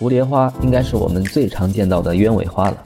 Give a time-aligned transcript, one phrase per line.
[0.00, 2.84] 蝴蝶花应该是我们最常见到的鸢尾花了，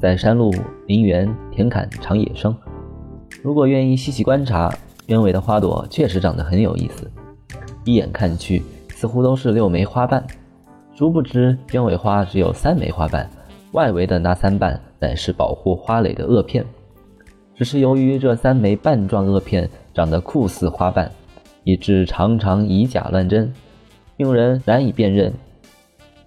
[0.00, 0.50] 在山路、
[0.86, 2.56] 林园、田坎常野生。
[3.42, 4.72] 如果愿意细细观察，
[5.08, 7.10] 鸢尾的花朵确实长得很有意思，
[7.84, 8.62] 一眼看去
[8.94, 10.26] 似乎都是六枚花瓣，
[10.94, 13.28] 殊不知鸢尾花只有三枚花瓣，
[13.72, 16.64] 外围的那三瓣乃是保护花蕾的萼片。
[17.54, 21.12] 只是由于这三枚瓣状萼片长得酷似花瓣，
[21.64, 23.52] 以致常常以假乱真，
[24.16, 25.30] 令人难以辨认。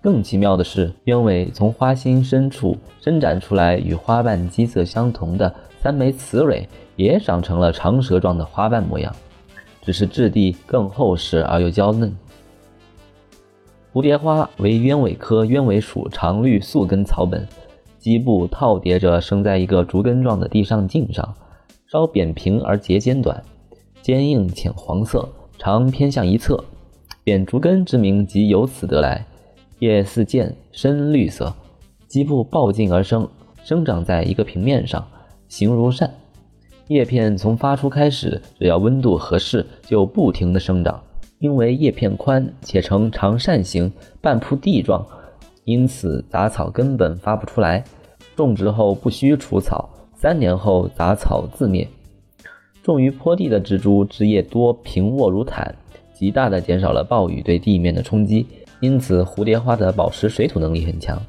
[0.01, 9.15] 更奇妙的是，鸢尾从花心深处伸展出来，与花瓣基色相同的三枚雌蕊也长成了长蛇状的花瓣模样，
[9.83, 12.11] 只是质地更厚实而又娇嫩。
[13.93, 17.47] 蝴蝶花为鸢尾科鸢尾属常绿宿根草本，
[17.99, 21.35] 基部套叠着生在一个竹根状的地上茎上，
[21.85, 23.43] 稍扁平而节尖短，
[24.01, 26.63] 坚硬浅黄色，常偏向一侧，
[27.23, 29.23] 扁竹根之名即由此得来。
[29.82, 31.51] 叶似剑，深绿色，
[32.07, 33.27] 基部抱茎而生，
[33.63, 35.04] 生长在一个平面上，
[35.48, 36.07] 形如扇。
[36.88, 41.01] 叶片从发出开始，只要温度合适，就不停地生长。
[41.40, 45.04] 因为叶片宽且呈长扇形，半铺地状，
[45.65, 47.84] 因此杂草根本发不出来。
[48.35, 51.88] 种植后不需除草，三年后杂草自灭。
[52.84, 55.73] 种于坡地的植株枝叶多平卧如毯，
[56.13, 58.45] 极大地减少了暴雨对地面的冲击。
[58.82, 61.21] 因此，蝴蝶花的保持水土能力很强。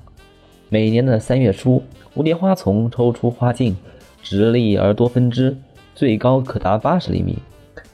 [0.70, 1.82] 每年的三月初，
[2.16, 3.76] 蝴蝶花丛抽出花茎，
[4.22, 5.54] 直立而多分枝，
[5.94, 7.36] 最高可达八十厘米。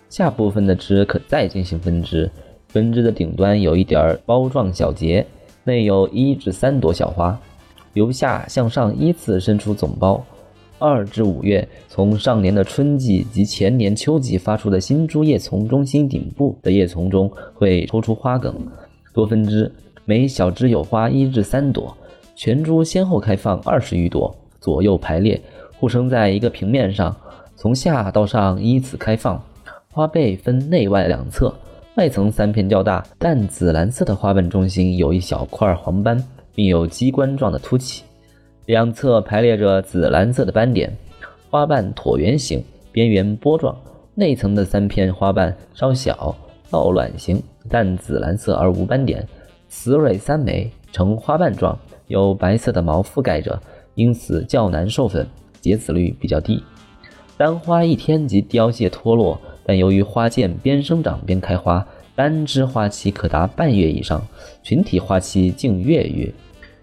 [0.09, 2.31] 下部分的枝可再进行分枝，
[2.69, 5.27] 分枝的顶端有一点儿包状小节，
[5.65, 7.39] 内有一至三朵小花，
[7.95, 10.21] 由下向上依次伸出总苞。
[10.79, 18.55] 二至五月，从上年的春季及前年秋季发出的新株叶丛中心顶部的叶丛中会抽出花梗。
[19.13, 19.71] 多分枝，
[20.05, 21.97] 每小枝有花一至三朵，
[22.37, 25.41] 全株先后开放二十余朵，左右排列，
[25.79, 27.15] 互生在一个平面上，
[27.57, 29.43] 从下到上依次开放。
[29.91, 31.53] 花背分内外两侧，
[31.97, 36.23] 外层三片较大，淡紫蓝色的花瓣中心有一小块黄斑，
[36.55, 38.05] 并有鸡冠状的凸起，
[38.67, 40.97] 两侧排列着紫蓝色的斑点。
[41.51, 42.63] 花瓣椭圆形，
[42.93, 43.75] 边缘波状，
[44.15, 46.37] 内层的三片花瓣稍小，
[46.71, 47.43] 倒卵形。
[47.69, 49.27] 淡紫蓝色而无斑点，
[49.69, 53.61] 雌蕊三枚，呈花瓣状，有白色的毛覆盖着，
[53.95, 55.27] 因此较难授粉，
[55.61, 56.63] 结籽率比较低。
[57.37, 61.87] 单花一天即凋谢脱落，但由于花剑边生长边开花，
[62.17, 64.21] 单枝花期可达半月以上，
[64.63, 66.35] 群体花期近月余。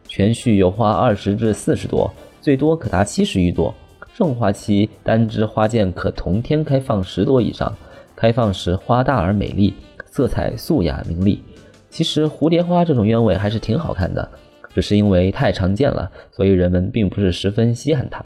[0.07, 3.73] 全序有花二十至四十朵，最多可达七十余朵。
[4.13, 7.75] 盛花期单枝花剑可同天开放十朵以上，
[8.15, 9.73] 开放时花大而美丽。
[10.15, 11.43] 色彩素雅明丽，
[11.89, 14.31] 其实蝴蝶花这种鸢尾还是挺好看的，
[14.73, 18.23] 只是因为太常见了，所以人们并不是十分稀罕它。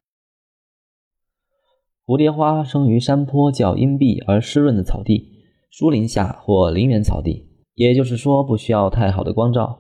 [2.06, 5.32] 蝴蝶花生于山坡较阴蔽而湿润的草地、
[5.72, 9.80] 树林下或林园草地，也就是说不需要太好的光照，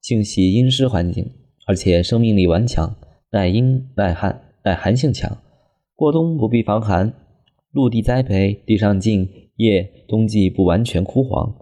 [0.00, 1.30] 性喜阴湿环境，
[1.66, 2.96] 而且生命力顽强，
[3.32, 5.36] 耐阴耐旱耐寒性强，
[5.94, 7.12] 过冬不必防寒，
[7.70, 9.28] 陆地栽培，地上茎。
[9.60, 11.54] 叶冬季不完全枯黄，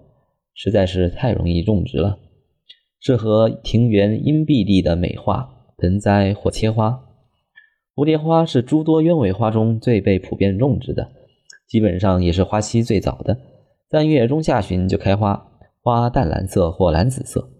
[0.55, 2.21] 实在是太容易种植了，
[3.01, 7.05] 适合庭园阴蔽地的美化盆栽或切花。
[7.97, 11.11] 蝴蝶花是诸多鸢尾花中最被普遍种植的，
[11.67, 13.37] 基本上也是花期最早的，
[13.91, 15.51] 三月中下旬就开花，
[15.83, 17.51] 花淡蓝色或蓝紫色，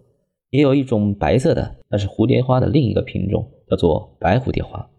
[0.51, 4.89] 也有一种白色的，那是蝴蝶花的另一个品种，叫做白蝴蝶花。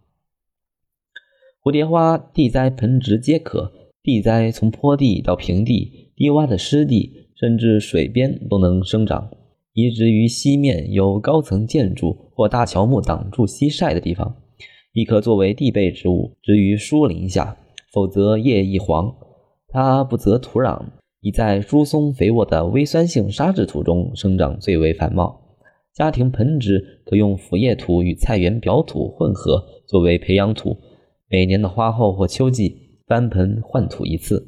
[1.62, 3.79] 蝴蝶花地栽盆植皆可。
[4.02, 9.30] 地栽从坡地到平地、低洼的湿地，甚至水边都能生长。
[9.72, 14.36] 移植于西面有高层建筑或大乔木挡住西晒的地方，
[14.92, 17.56] 亦可作为地被植物植于疏林下。
[17.92, 19.12] 否则叶易黄。
[19.68, 20.80] 它不择土壤，
[21.20, 25.40] 以在疏松肥沃的微酸性沙质土中生长最为繁茂。
[25.92, 30.76] 家庭盆植可用腐叶土与菜园表土混合作为培养土。
[31.28, 32.89] 每年的花后或秋季。
[33.10, 34.46] 翻盆换土一次。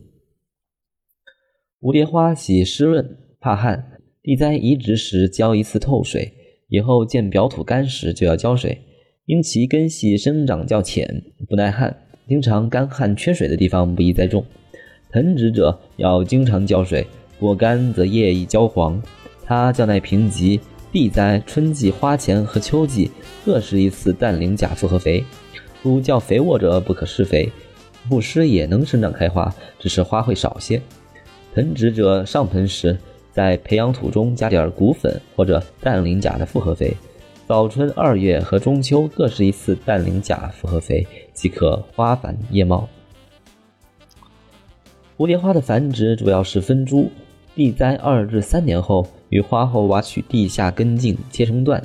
[1.81, 6.33] 蝴蝶花喜湿润，怕旱，地栽移植时浇一次透水，
[6.69, 8.81] 以后见表土干时就要浇水。
[9.27, 14.45] 因其根系生长较浅，不耐旱，经常干旱缺水的地方不宜栽种。
[15.11, 17.05] 盆植者要经常浇水，
[17.41, 19.03] 果干则叶易焦黄。
[19.45, 20.61] 它较耐贫瘠，
[20.93, 23.11] 地栽春季花前和秋季
[23.45, 25.25] 各施一次氮磷钾复合肥，
[25.83, 27.51] 如较肥沃者不可施肥。
[28.09, 30.81] 不施也能生长开花，只是花会少些。
[31.55, 32.97] 盆植者上盆时
[33.33, 36.97] 在培养土中加点骨粉或者氮磷钾的复合肥，
[37.47, 42.89] 早春二月和中秋各施一次氮磷钾复合肥，即可花繁叶茂。
[45.17, 47.11] 蝴蝶花的繁殖主要是分株，
[47.55, 51.83] 地栽二至三年后，于花后挖取地下根茎，切成段，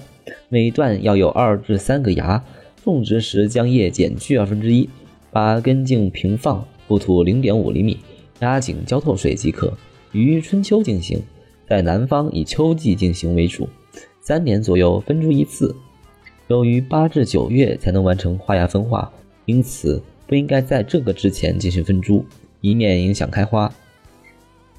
[0.50, 2.44] 每段要有二至三个芽。
[2.84, 4.90] 种植时将叶剪去二分之一，
[5.38, 8.00] 把根茎平放，覆土零点五厘米，
[8.40, 9.72] 压紧浇透水即可。
[10.12, 11.22] 于春秋进行，
[11.70, 13.70] 在南方以秋季进行为主。
[14.20, 15.76] 三年左右分株一次，
[16.48, 19.14] 由于八至九月才能完成花芽分化，
[19.46, 22.26] 因此不应该在这个之前进行分株，
[22.62, 23.72] 以免影响开花。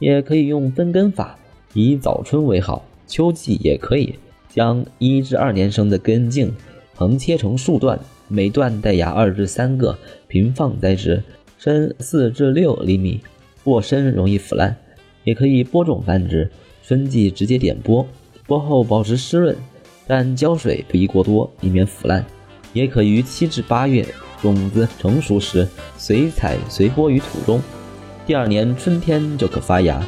[0.00, 1.38] 也可以用分根法，
[1.72, 4.16] 以早春为好，秋季也可以
[4.48, 6.52] 将一至二年生的根茎。
[6.96, 7.96] 横切成数段，
[8.28, 9.98] 每段带芽二至三个，
[10.28, 11.22] 平放栽植，
[11.58, 13.20] 深四至六厘米，
[13.64, 14.76] 过深容易腐烂。
[15.24, 16.50] 也可以播种繁殖，
[16.82, 18.06] 春季直接点播，
[18.46, 19.56] 播后保持湿润，
[20.06, 22.24] 但浇水不宜过多，以免腐烂。
[22.72, 24.06] 也可于七至八月
[24.40, 25.66] 种子成熟时
[25.96, 27.60] 随采随播于土中，
[28.26, 30.02] 第二年春天就可发芽，